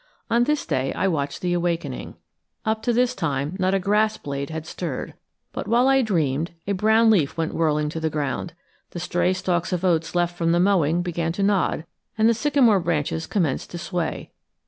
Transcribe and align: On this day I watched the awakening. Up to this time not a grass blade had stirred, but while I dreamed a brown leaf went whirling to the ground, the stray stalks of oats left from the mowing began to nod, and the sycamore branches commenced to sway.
On 0.31 0.45
this 0.45 0.65
day 0.65 0.91
I 0.95 1.07
watched 1.07 1.41
the 1.43 1.53
awakening. 1.53 2.15
Up 2.65 2.81
to 2.81 2.91
this 2.91 3.13
time 3.13 3.55
not 3.59 3.75
a 3.75 3.79
grass 3.79 4.17
blade 4.17 4.49
had 4.49 4.65
stirred, 4.65 5.13
but 5.53 5.67
while 5.67 5.87
I 5.87 6.01
dreamed 6.01 6.55
a 6.65 6.71
brown 6.71 7.11
leaf 7.11 7.37
went 7.37 7.53
whirling 7.53 7.87
to 7.89 7.99
the 7.99 8.09
ground, 8.09 8.53
the 8.97 8.99
stray 8.99 9.31
stalks 9.31 9.71
of 9.71 9.85
oats 9.85 10.15
left 10.15 10.35
from 10.35 10.53
the 10.53 10.59
mowing 10.59 11.03
began 11.03 11.31
to 11.33 11.43
nod, 11.43 11.85
and 12.17 12.27
the 12.27 12.33
sycamore 12.33 12.79
branches 12.79 13.27
commenced 13.27 13.69
to 13.69 13.77
sway. 13.77 14.31